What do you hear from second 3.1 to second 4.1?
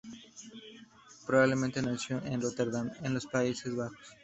los Países Bajos.